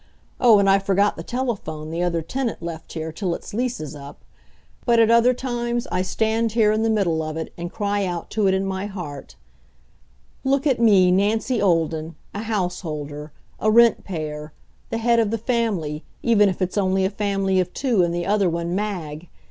[0.39, 3.95] Oh, and I forgot the telephone the other tenant left here till its lease is
[3.95, 4.19] up.
[4.83, 8.31] But at other times I stand here in the middle of it and cry out
[8.31, 9.35] to it, in my heart:
[10.43, 14.53] "Look at me, Nancy Olden, a householder, a rent payer,
[14.89, 18.25] the head of the family, even if it's only a family of two and the
[18.25, 19.29] other one Mag!